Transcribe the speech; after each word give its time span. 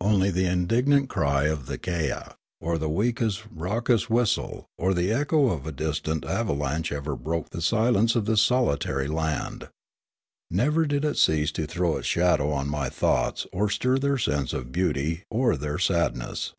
Only 0.00 0.32
the 0.32 0.44
indignant 0.46 1.08
cry 1.08 1.44
of 1.44 1.66
the 1.66 1.78
kea, 1.78 2.10
or 2.60 2.78
the 2.78 2.88
weka's 2.88 3.44
raucous 3.48 4.10
whistle, 4.10 4.66
or 4.76 4.92
the 4.92 5.12
echo 5.12 5.50
of 5.50 5.68
a 5.68 5.70
distant 5.70 6.24
ava 6.24 6.52
lanche 6.52 6.90
ever 6.90 7.14
broke 7.14 7.50
the 7.50 7.62
silence 7.62 8.16
of 8.16 8.24
this 8.24 8.42
solitary 8.42 9.06
land. 9.06 9.68
Never 10.50 10.84
did 10.84 11.04
it 11.04 11.16
cease 11.16 11.52
to 11.52 11.64
throw 11.68 11.96
its 11.96 12.08
shadow 12.08 12.50
on 12.50 12.68
my 12.68 12.88
thoughts 12.88 13.46
or 13.52 13.68
stir 13.70 13.98
their 14.00 14.18
sense 14.18 14.52
of 14.52 14.72
beauty 14.72 15.22
or 15.30 15.56
their 15.56 15.78
sadness. 15.78 16.54